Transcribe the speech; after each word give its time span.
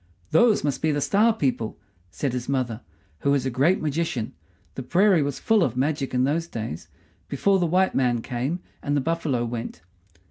"Those 0.31 0.63
must 0.63 0.81
be 0.81 0.91
the 0.91 0.99
Star 0.99 1.31
people," 1.31 1.77
said 2.09 2.33
his 2.33 2.49
mother, 2.49 2.81
who 3.19 3.29
was 3.29 3.45
a 3.45 3.51
great 3.51 3.79
magician 3.79 4.33
the 4.73 4.81
prairie 4.81 5.21
was 5.21 5.37
full 5.37 5.61
of 5.63 5.77
magic 5.77 6.11
in 6.15 6.23
those 6.23 6.47
days, 6.47 6.87
before 7.27 7.59
the 7.59 7.67
white 7.67 7.93
man 7.93 8.23
came 8.23 8.61
and 8.81 8.97
the 8.97 9.01
buffalo 9.01 9.45
went. 9.45 9.83